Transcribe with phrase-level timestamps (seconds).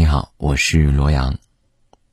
[0.00, 1.36] 你好，我是罗阳。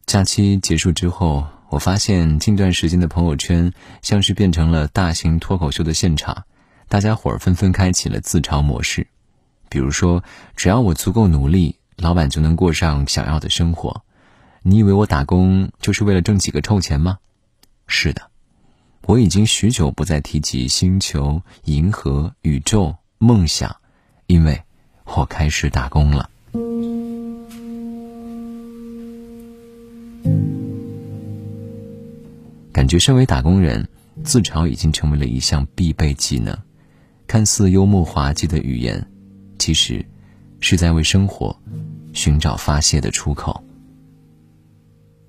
[0.06, 3.72] 假期结束之后，我发现近段时间的朋友圈
[4.02, 6.44] 像是变成了大型脱口秀的现场，
[6.90, 9.08] 大家伙儿纷纷开启了自嘲模式。
[9.70, 10.22] 比如说，
[10.58, 14.04] 只要我足够努力，老板就能过上想要的生活。
[14.64, 17.20] 你以为我打工就是为了挣几个臭钱吗？
[17.88, 18.30] 是的，
[19.04, 23.78] 我已经许久不再提及星球、银河、宇宙、梦想，
[24.26, 24.62] 因为
[25.06, 26.30] 我开始打工了。
[32.78, 33.88] 感觉身为打工人，
[34.24, 36.56] 自嘲已经成为了一项必备技能。
[37.26, 39.04] 看似幽默滑稽的语言，
[39.58, 40.06] 其实
[40.60, 41.60] 是在为生活
[42.14, 43.64] 寻找发泄的出口。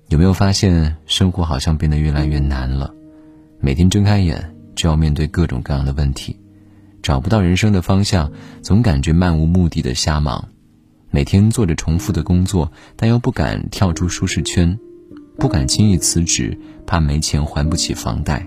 [0.09, 2.93] 有没有发现，生活好像变得越来越难了？
[3.59, 6.39] 每天睁开眼就要面对各种各样的问题，
[7.01, 8.31] 找不到人生的方向，
[8.61, 10.49] 总感觉漫无目的的瞎忙。
[11.09, 14.79] 每天做着重复的工作，但又不敢跳出舒适圈。
[15.39, 18.39] 不敢轻易辞职，怕没钱还不起房贷；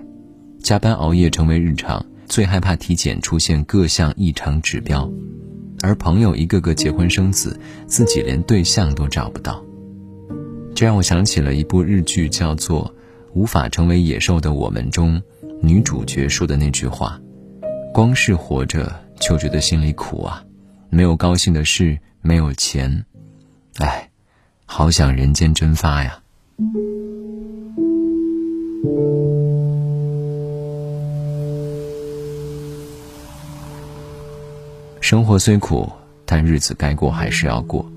[0.61, 5.09] 加班熬夜成为日常，最害怕体检出现各项异常指标；
[5.81, 9.63] 而朋友一个个结婚生子，自己连对象都找不到。
[10.75, 12.85] 这让我想起了一部日剧，叫做
[13.33, 15.19] 《无法成为野兽的我们》中
[15.61, 17.19] 女主角说的那句话
[17.91, 20.43] ：“光是活着就觉得心里苦啊，
[20.91, 23.05] 没有高兴的事，没有钱，
[23.79, 24.09] 哎，
[24.65, 26.19] 好想人间蒸发呀。”
[35.01, 35.91] 生活虽苦，
[36.25, 37.89] 但日子该过还是要过。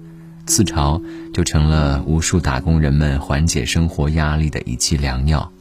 [0.47, 1.03] 自嘲
[1.35, 5.53] 就成了无数打工人们缓解生活压力的一剂良药。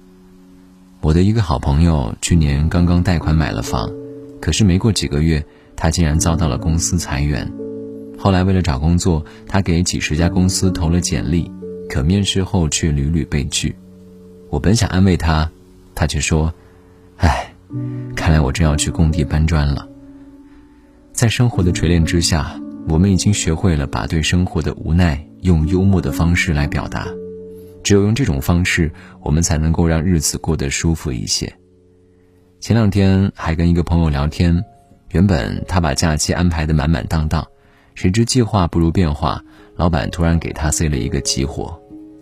[1.02, 3.92] 我的一个好朋友去年刚刚贷款买了房，
[4.40, 5.44] 可是没过几个月，
[5.76, 7.52] 他竟然遭到了公司裁员。
[8.18, 11.52] 后来为了找工作，他给几十家公司投了简历。
[11.90, 13.76] 可面试后却屡屡被拒，
[14.50, 15.50] 我本想安慰他，
[15.94, 16.54] 他却说
[17.18, 17.54] ：“唉，
[18.16, 19.88] 看来我真要去工地搬砖了。”
[21.14, 27.08] 在生活的锤炼之下，我们已经学会了把对生活的无奈用幽默的方式来表达。
[27.84, 31.54] 只有用这种方式，我们才能够让日子过得舒服一些。
[32.60, 34.66] 前两天还跟一个朋友聊天，
[35.12, 37.48] 原本他把假期安排的满满当当，
[37.94, 39.44] 谁知计划不如变化。
[39.76, 41.78] 老板突然给他塞了一个急活，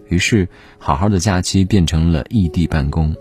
[0.07, 0.47] 于是
[0.77, 3.15] 好好的假期变成了异地办公。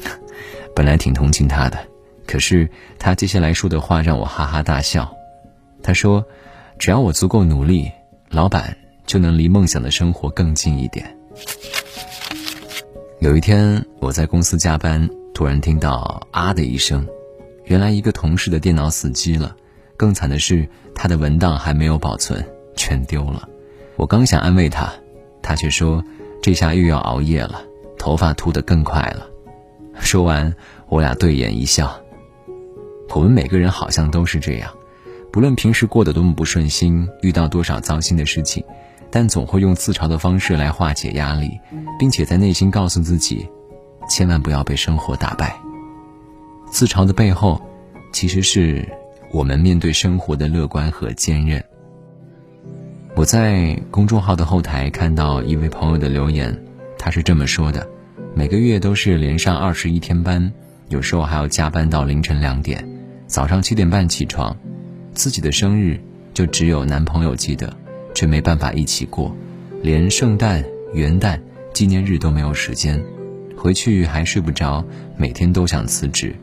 [0.74, 1.78] 本来挺同情他的，
[2.26, 5.10] 可是他接下来说的话让我哈哈大笑。
[5.82, 6.24] 他说
[6.78, 7.90] ：“只要我足够努力，
[8.28, 8.76] 老板
[9.06, 11.06] 就能离梦想的生活更近一点。”
[13.20, 17.06] 有一天我在公司加班，突然听到啊的一声，
[17.64, 19.56] 原来一个同事的电脑死机了，
[19.96, 22.44] 更惨的是他的文档还没有保存，
[22.76, 23.48] 全丢了。
[23.96, 24.92] 我刚想安慰他，
[25.42, 26.02] 他却说
[26.42, 27.62] ：“这下又要熬夜了，
[27.98, 29.26] 头发秃得更快了。”
[30.00, 30.54] 说完，
[30.88, 31.96] 我俩对眼一笑。
[33.14, 34.72] 我们每个人好像都是这样，
[35.32, 38.64] 不论平时过得多么不顺心，遇到多少糟心的事情，
[39.10, 41.60] 但总会用自嘲的方式来化解压力，
[41.96, 43.48] 并且在内心告诉自己：
[44.08, 45.56] 千万不要被生活打败。
[46.68, 47.60] 自嘲的背后，
[48.12, 48.84] 其实是
[49.32, 51.64] 我们面对生活的乐观和坚韧。
[53.16, 56.52] 我在公众号的后台看到一位朋友的留言，
[56.98, 57.86] 他是这么说的：
[58.34, 60.52] 每个月都是连上二十一天班，
[60.88, 62.84] 有时候还要加班到凌晨两点，
[63.28, 64.56] 早上七点半起床，
[65.12, 66.00] 自己的生日
[66.34, 67.72] 就只有男朋友记得，
[68.16, 69.32] 却没办法一起过，
[69.80, 71.38] 连圣诞、元旦、
[71.72, 73.00] 纪念日都没有时间，
[73.56, 74.84] 回去还睡不着，
[75.16, 76.34] 每天都想辞职。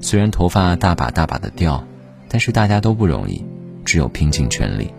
[0.00, 1.82] 虽然头发大把大把的掉，
[2.28, 3.42] 但是大家都不容易，
[3.86, 4.92] 只有拼尽全力。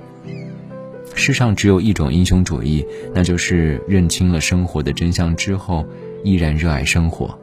[1.13, 5.85] 世上只有一种英雄主义，那就是认清了生活的真相之后，
[6.23, 7.37] 依然热爱生活。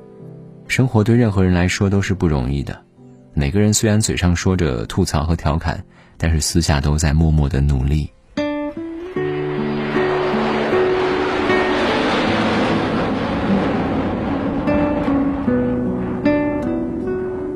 [0.67, 2.79] 生活对任何人来说都是不容易的，
[3.35, 5.83] 每个人虽然嘴上说着吐槽和调侃，
[6.17, 8.11] 但是私下都在默默的努力。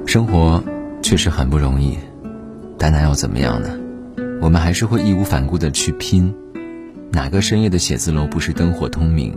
[0.07, 0.63] 生活
[1.03, 1.99] 确实很不容易，
[2.79, 3.82] 但那又怎么样呢？
[4.43, 6.35] 我们还是会义无反顾的去拼，
[7.13, 9.33] 哪个深夜的写字楼不是灯火通明？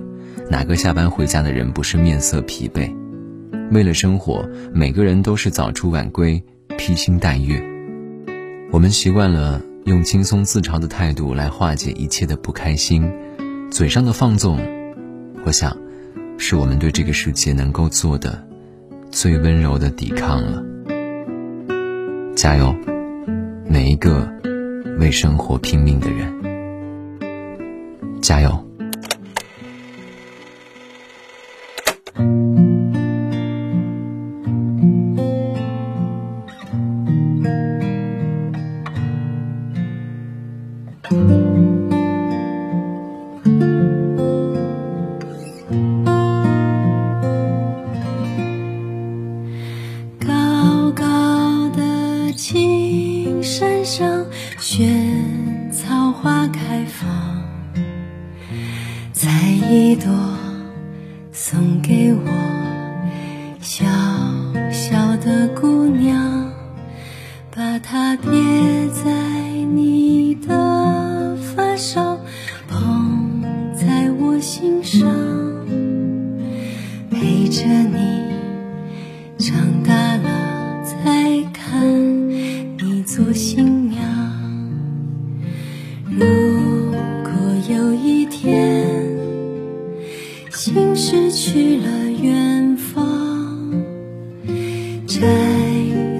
[0.49, 2.91] 哪个下班回家的人不是面色疲惫？
[3.69, 6.43] 为了生活，每个人都是早出晚归，
[6.75, 7.61] 披星戴月。
[8.71, 13.07] 我们习惯了用轻松自嘲的态度来化解一切的不开心，
[13.69, 14.59] 嘴上的放纵，
[15.45, 15.77] 我想，
[16.39, 18.43] 是我们对这个世界能够做的
[19.11, 20.63] 最温柔的抵抗了。
[22.35, 22.75] 加油，
[23.69, 24.34] 每一个。
[24.99, 26.33] 为生活拼命的人。
[28.21, 28.74] 加油！
[54.77, 57.09] 萱草花开放，
[59.13, 59.29] 采
[59.69, 60.11] 一朵
[61.31, 62.29] 送给我，
[63.61, 63.85] 小
[64.73, 66.51] 小的姑娘，
[67.49, 68.29] 把它别
[68.89, 72.19] 在你的发梢，
[72.67, 73.41] 捧
[73.73, 75.09] 在我心上，
[77.09, 78.25] 陪着你。
[79.37, 82.29] 长大了再看
[82.77, 84.14] 你做新娘。
[86.17, 86.25] 如
[87.23, 87.31] 果
[87.69, 88.87] 有一天
[90.49, 93.69] 心失去了远方，
[95.05, 95.19] 摘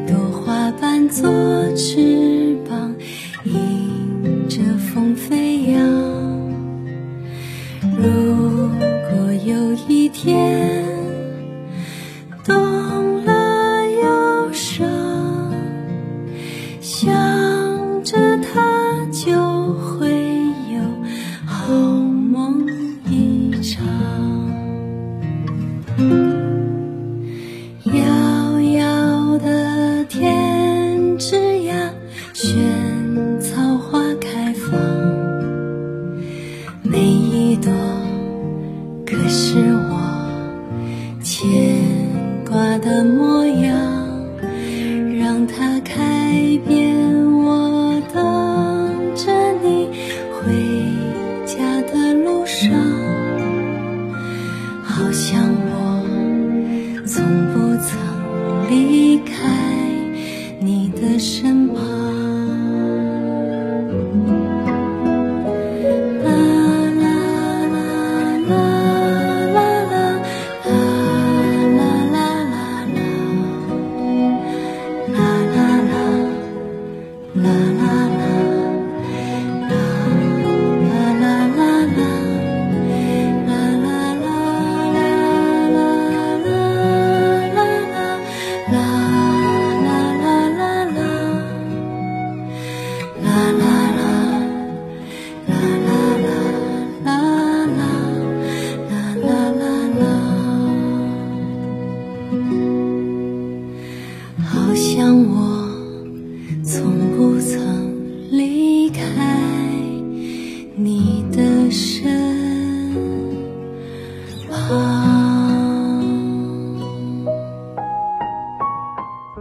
[0.06, 1.30] 朵花瓣做
[1.78, 2.94] 翅膀，
[3.46, 5.80] 迎着风飞扬。
[7.98, 8.68] 如
[9.10, 10.84] 果有一天
[21.66, 22.68] 好梦
[23.10, 23.84] 一场。
[27.86, 31.90] 遥遥的天之涯，
[32.36, 34.80] 萱草花开放，
[36.84, 37.72] 每一朵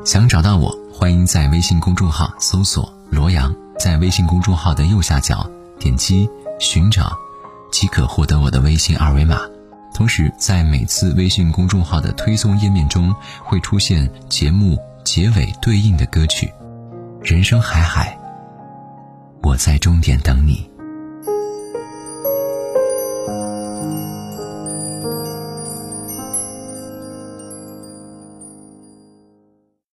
[0.05, 5.49] 想找到我，欢迎在微信公众号搜索“罗阳”，在微信公众号的右下角
[5.81, 6.29] 点击
[6.61, 7.17] “寻找”，
[7.73, 9.39] 即可获得我的微信二维码。
[9.95, 16.53] 同时，在每次微信公众号的推送页面中，会出现节目结尾对应的歌曲。
[17.23, 18.15] 人生海海，
[19.43, 20.71] 我在终点等你。